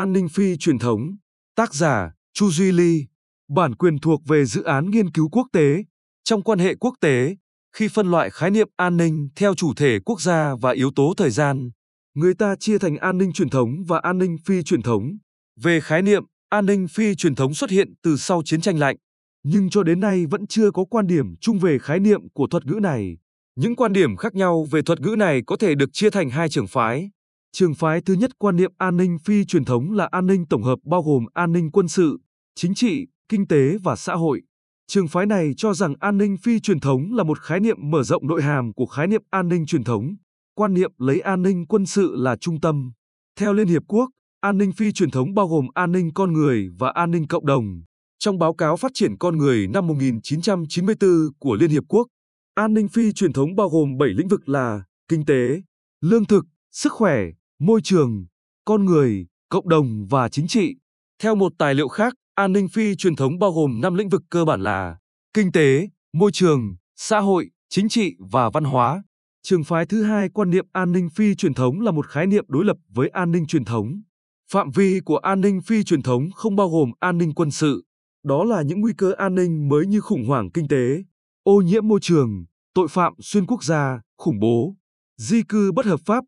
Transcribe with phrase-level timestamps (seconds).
[0.00, 1.16] An ninh phi truyền thống.
[1.56, 3.06] Tác giả Chu Duy Ly.
[3.48, 5.84] Bản quyền thuộc về dự án nghiên cứu quốc tế.
[6.24, 7.36] Trong quan hệ quốc tế,
[7.76, 11.14] khi phân loại khái niệm an ninh theo chủ thể quốc gia và yếu tố
[11.16, 11.70] thời gian,
[12.14, 15.18] người ta chia thành an ninh truyền thống và an ninh phi truyền thống.
[15.60, 18.96] Về khái niệm, an ninh phi truyền thống xuất hiện từ sau chiến tranh lạnh,
[19.42, 22.66] nhưng cho đến nay vẫn chưa có quan điểm chung về khái niệm của thuật
[22.66, 23.16] ngữ này.
[23.56, 26.48] Những quan điểm khác nhau về thuật ngữ này có thể được chia thành hai
[26.48, 27.10] trường phái.
[27.52, 30.62] Trường phái thứ nhất quan niệm an ninh phi truyền thống là an ninh tổng
[30.62, 32.18] hợp bao gồm an ninh quân sự,
[32.54, 34.42] chính trị, kinh tế và xã hội.
[34.86, 38.02] Trường phái này cho rằng an ninh phi truyền thống là một khái niệm mở
[38.02, 40.14] rộng nội hàm của khái niệm an ninh truyền thống.
[40.54, 42.92] Quan niệm lấy an ninh quân sự là trung tâm.
[43.38, 44.10] Theo Liên Hiệp Quốc,
[44.40, 47.46] an ninh phi truyền thống bao gồm an ninh con người và an ninh cộng
[47.46, 47.82] đồng.
[48.18, 52.06] Trong báo cáo phát triển con người năm 1994 của Liên Hiệp Quốc,
[52.54, 55.62] an ninh phi truyền thống bao gồm 7 lĩnh vực là kinh tế,
[56.00, 57.30] lương thực, sức khỏe,
[57.60, 58.26] môi trường,
[58.64, 60.76] con người, cộng đồng và chính trị.
[61.22, 64.22] Theo một tài liệu khác, an ninh phi truyền thống bao gồm 5 lĩnh vực
[64.30, 64.96] cơ bản là
[65.34, 69.02] kinh tế, môi trường, xã hội, chính trị và văn hóa.
[69.42, 72.44] Trường phái thứ hai quan niệm an ninh phi truyền thống là một khái niệm
[72.48, 74.02] đối lập với an ninh truyền thống.
[74.50, 77.84] Phạm vi của an ninh phi truyền thống không bao gồm an ninh quân sự.
[78.24, 81.02] Đó là những nguy cơ an ninh mới như khủng hoảng kinh tế,
[81.42, 84.76] ô nhiễm môi trường, tội phạm xuyên quốc gia, khủng bố,
[85.16, 86.24] di cư bất hợp pháp,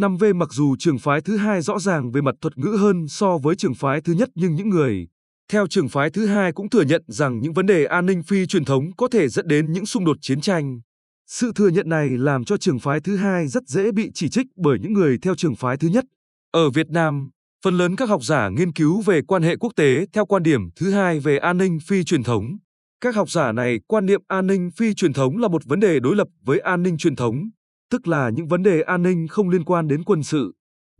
[0.00, 3.38] 5V mặc dù trường phái thứ hai rõ ràng về mặt thuật ngữ hơn so
[3.38, 5.06] với trường phái thứ nhất nhưng những người
[5.52, 8.46] theo trường phái thứ hai cũng thừa nhận rằng những vấn đề an ninh phi
[8.46, 10.80] truyền thống có thể dẫn đến những xung đột chiến tranh.
[11.26, 14.46] Sự thừa nhận này làm cho trường phái thứ hai rất dễ bị chỉ trích
[14.56, 16.04] bởi những người theo trường phái thứ nhất.
[16.50, 17.30] Ở Việt Nam,
[17.64, 20.60] phần lớn các học giả nghiên cứu về quan hệ quốc tế theo quan điểm
[20.76, 22.56] thứ hai về an ninh phi truyền thống.
[23.00, 26.00] Các học giả này quan niệm an ninh phi truyền thống là một vấn đề
[26.00, 27.50] đối lập với an ninh truyền thống
[27.90, 30.54] tức là những vấn đề an ninh không liên quan đến quân sự.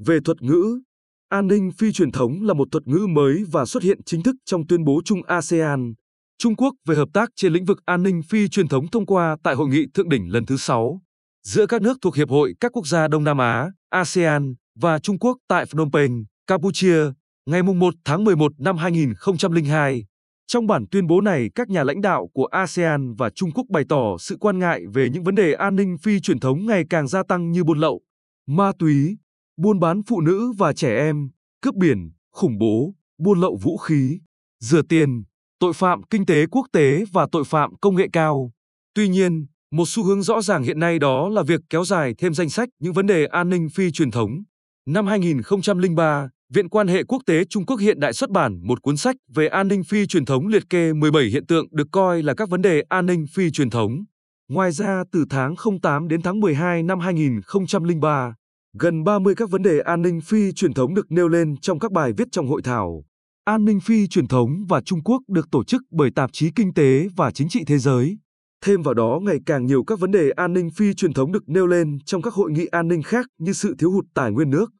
[0.06, 0.80] Về thuật ngữ,
[1.28, 4.36] an ninh phi truyền thống là một thuật ngữ mới và xuất hiện chính thức
[4.44, 5.94] trong tuyên bố chung ASEAN.
[6.38, 9.36] Trung Quốc về hợp tác trên lĩnh vực an ninh phi truyền thống thông qua
[9.42, 11.00] tại hội nghị thượng đỉnh lần thứ 6
[11.46, 15.18] giữa các nước thuộc Hiệp hội các quốc gia Đông Nam Á, ASEAN và Trung
[15.18, 17.12] Quốc tại Phnom Penh, Campuchia,
[17.46, 20.04] ngày 1 tháng 11 năm 2002.
[20.48, 23.84] Trong bản tuyên bố này, các nhà lãnh đạo của ASEAN và Trung Quốc bày
[23.88, 27.08] tỏ sự quan ngại về những vấn đề an ninh phi truyền thống ngày càng
[27.08, 28.00] gia tăng như buôn lậu,
[28.46, 29.16] ma túy,
[29.56, 31.28] buôn bán phụ nữ và trẻ em,
[31.62, 34.18] cướp biển, khủng bố, buôn lậu vũ khí,
[34.60, 35.24] rửa tiền,
[35.58, 38.52] tội phạm kinh tế quốc tế và tội phạm công nghệ cao.
[38.94, 42.34] Tuy nhiên, một xu hướng rõ ràng hiện nay đó là việc kéo dài thêm
[42.34, 44.42] danh sách những vấn đề an ninh phi truyền thống.
[44.86, 48.96] Năm 2003, Viện quan hệ quốc tế Trung Quốc hiện đại xuất bản một cuốn
[48.96, 52.34] sách về an ninh phi truyền thống liệt kê 17 hiện tượng được coi là
[52.34, 54.04] các vấn đề an ninh phi truyền thống.
[54.48, 58.34] Ngoài ra, từ tháng 08 đến tháng 12 năm 2003,
[58.78, 61.92] gần 30 các vấn đề an ninh phi truyền thống được nêu lên trong các
[61.92, 63.04] bài viết trong hội thảo.
[63.44, 66.74] An ninh phi truyền thống và Trung Quốc được tổ chức bởi tạp chí Kinh
[66.74, 68.18] tế và Chính trị Thế giới.
[68.64, 71.48] Thêm vào đó, ngày càng nhiều các vấn đề an ninh phi truyền thống được
[71.48, 74.50] nêu lên trong các hội nghị an ninh khác như sự thiếu hụt tài nguyên
[74.50, 74.70] nước,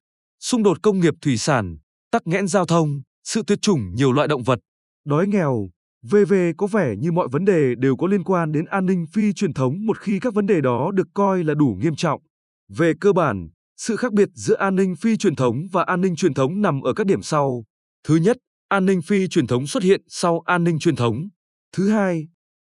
[0.50, 1.78] xung đột công nghiệp thủy sản,
[2.10, 4.58] tắc nghẽn giao thông, sự tuyệt chủng nhiều loại động vật,
[5.04, 5.68] đói nghèo,
[6.02, 9.32] VV có vẻ như mọi vấn đề đều có liên quan đến an ninh phi
[9.32, 12.20] truyền thống một khi các vấn đề đó được coi là đủ nghiêm trọng.
[12.68, 16.16] Về cơ bản, sự khác biệt giữa an ninh phi truyền thống và an ninh
[16.16, 17.64] truyền thống nằm ở các điểm sau.
[18.08, 18.36] Thứ nhất,
[18.68, 21.28] an ninh phi truyền thống xuất hiện sau an ninh truyền thống.
[21.76, 22.28] Thứ hai,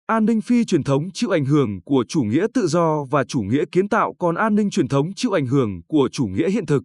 [0.06, 3.41] an ninh phi truyền thống chịu ảnh hưởng của chủ nghĩa tự do và chủ
[3.41, 6.66] nghĩa kiến tạo còn an ninh truyền thống chịu ảnh hưởng của chủ nghĩa hiện
[6.66, 6.83] thực.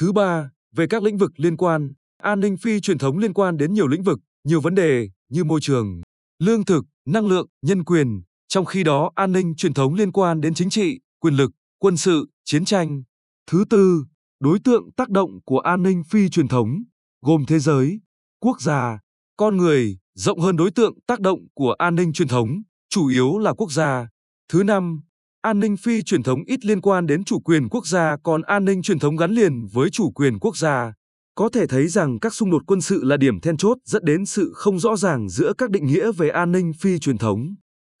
[0.00, 3.56] Thứ ba, về các lĩnh vực liên quan, an ninh phi truyền thống liên quan
[3.56, 6.02] đến nhiều lĩnh vực, nhiều vấn đề như môi trường,
[6.38, 10.40] lương thực, năng lượng, nhân quyền, trong khi đó an ninh truyền thống liên quan
[10.40, 13.02] đến chính trị, quyền lực, quân sự, chiến tranh.
[13.50, 14.04] Thứ tư,
[14.40, 16.82] đối tượng tác động của an ninh phi truyền thống
[17.22, 18.00] gồm thế giới,
[18.40, 18.98] quốc gia,
[19.36, 23.38] con người, rộng hơn đối tượng tác động của an ninh truyền thống, chủ yếu
[23.38, 24.08] là quốc gia.
[24.48, 25.00] Thứ năm,
[25.44, 28.64] An ninh phi truyền thống ít liên quan đến chủ quyền quốc gia còn an
[28.64, 30.92] ninh truyền thống gắn liền với chủ quyền quốc gia.
[31.34, 34.26] Có thể thấy rằng các xung đột quân sự là điểm then chốt dẫn đến
[34.26, 37.54] sự không rõ ràng giữa các định nghĩa về an ninh phi truyền thống.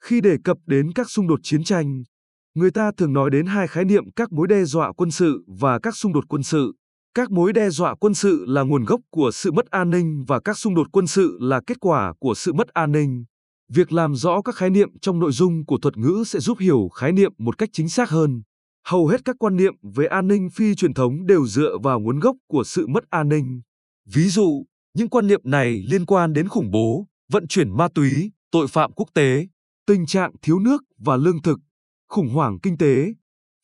[0.04, 2.02] Khi đề cập đến các xung đột chiến tranh,
[2.54, 5.78] người ta thường nói đến hai khái niệm các mối đe dọa quân sự và
[5.78, 6.72] các xung đột quân sự.
[7.14, 10.40] Các mối đe dọa quân sự là nguồn gốc của sự mất an ninh và
[10.40, 13.24] các xung đột quân sự là kết quả của sự mất an ninh.
[13.68, 16.88] Việc làm rõ các khái niệm trong nội dung của thuật ngữ sẽ giúp hiểu
[16.88, 18.42] khái niệm một cách chính xác hơn.
[18.86, 22.20] Hầu hết các quan niệm về an ninh phi truyền thống đều dựa vào nguồn
[22.20, 23.62] gốc của sự mất an ninh.
[24.14, 24.64] Ví dụ,
[24.94, 28.92] những quan niệm này liên quan đến khủng bố, vận chuyển ma túy, tội phạm
[28.92, 29.46] quốc tế,
[29.86, 31.58] tình trạng thiếu nước và lương thực,
[32.08, 33.14] khủng hoảng kinh tế,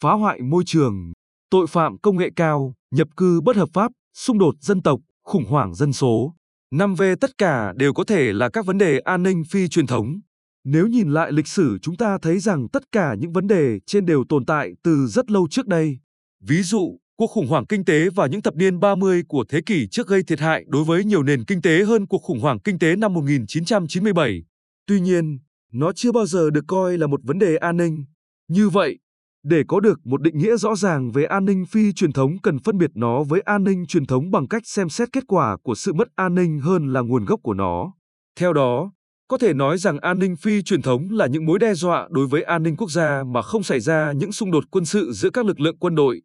[0.02, 1.12] phá hoại môi trường,
[1.50, 5.44] tội phạm công nghệ cao, nhập cư bất hợp pháp, xung đột dân tộc, khủng
[5.44, 6.34] hoảng dân số.
[6.74, 10.20] 5V tất cả đều có thể là các vấn đề an ninh phi truyền thống.
[10.64, 14.06] Nếu nhìn lại lịch sử chúng ta thấy rằng tất cả những vấn đề trên
[14.06, 15.98] đều tồn tại từ rất lâu trước đây.
[16.40, 19.88] Ví dụ, cuộc khủng hoảng kinh tế vào những thập niên 30 của thế kỷ
[19.88, 22.78] trước gây thiệt hại đối với nhiều nền kinh tế hơn cuộc khủng hoảng kinh
[22.78, 24.44] tế năm 1997.
[24.86, 25.38] Tuy nhiên,
[25.72, 28.04] nó chưa bao giờ được coi là một vấn đề an ninh.
[28.48, 28.98] Như vậy,
[29.44, 32.58] để có được một định nghĩa rõ ràng về an ninh phi truyền thống cần
[32.58, 35.74] phân biệt nó với an ninh truyền thống bằng cách xem xét kết quả của
[35.74, 37.92] sự mất an ninh hơn là nguồn gốc của nó.
[38.38, 38.92] Theo đó,
[39.28, 42.26] có thể nói rằng an ninh phi truyền thống là những mối đe dọa đối
[42.26, 45.30] với an ninh quốc gia mà không xảy ra những xung đột quân sự giữa
[45.30, 46.22] các lực lượng quân đội.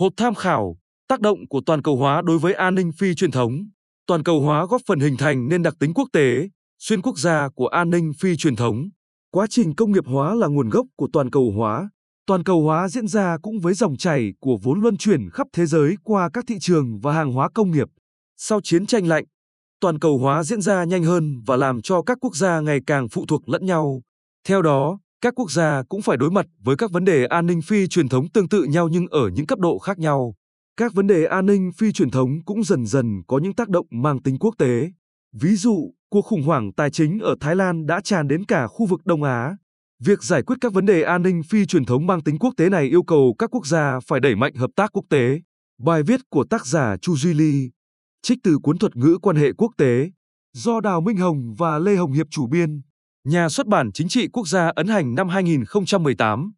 [0.00, 0.76] Hộp tham khảo,
[1.08, 3.52] tác động của toàn cầu hóa đối với an ninh phi truyền thống.
[4.06, 6.48] Toàn cầu hóa góp phần hình thành nên đặc tính quốc tế,
[6.78, 8.88] xuyên quốc gia của an ninh phi truyền thống.
[9.30, 11.90] Quá trình công nghiệp hóa là nguồn gốc của toàn cầu hóa.
[12.28, 15.66] Toàn cầu hóa diễn ra cũng với dòng chảy của vốn luân chuyển khắp thế
[15.66, 17.88] giới qua các thị trường và hàng hóa công nghiệp.
[18.36, 19.24] Sau chiến tranh lạnh,
[19.80, 23.08] toàn cầu hóa diễn ra nhanh hơn và làm cho các quốc gia ngày càng
[23.08, 24.02] phụ thuộc lẫn nhau.
[24.48, 27.62] Theo đó, các quốc gia cũng phải đối mặt với các vấn đề an ninh
[27.62, 30.34] phi truyền thống tương tự nhau nhưng ở những cấp độ khác nhau.
[30.76, 33.86] Các vấn đề an ninh phi truyền thống cũng dần dần có những tác động
[33.90, 34.90] mang tính quốc tế.
[35.40, 38.86] Ví dụ, cuộc khủng hoảng tài chính ở Thái Lan đã tràn đến cả khu
[38.86, 39.56] vực Đông Á.
[40.04, 42.68] Việc giải quyết các vấn đề an ninh phi truyền thống mang tính quốc tế
[42.68, 45.40] này yêu cầu các quốc gia phải đẩy mạnh hợp tác quốc tế.
[45.78, 47.70] Bài viết của tác giả Chu Duy Ly,
[48.22, 50.10] trích từ cuốn thuật ngữ quan hệ quốc tế,
[50.52, 52.82] do Đào Minh Hồng và Lê Hồng Hiệp chủ biên,
[53.24, 56.52] nhà xuất bản chính trị quốc gia ấn hành năm 2018.